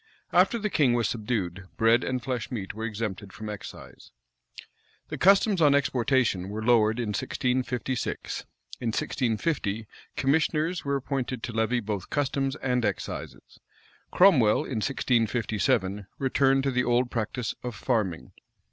After 0.33 0.57
the 0.57 0.71
king 0.71 0.93
was 0.93 1.07
subdued 1.09 1.67
bread 1.77 2.03
and 2.03 2.23
flesh 2.23 2.49
meat 2.49 2.73
were 2.73 2.85
exempted 2.85 3.31
from 3.31 3.49
excise. 3.49 4.09
The 5.09 5.17
customs 5.19 5.61
on 5.61 5.75
exportation 5.75 6.49
were 6.49 6.63
lowered 6.65 6.97
in 6.99 7.09
1656.[] 7.09 8.45
In 8.79 8.87
1650, 8.87 9.85
commissioners 10.15 10.83
were 10.83 10.95
appointed 10.95 11.43
to 11.43 11.51
levy 11.53 11.81
both 11.81 12.09
customs 12.09 12.55
and 12.55 12.83
excises. 12.83 13.59
Cromwell, 14.09 14.63
in 14.65 14.81
1657, 14.81 16.07
returned 16.17 16.63
to 16.63 16.71
the 16.71 16.83
old 16.83 17.11
practice 17.11 17.53
of 17.61 17.75
farming. 17.75 18.31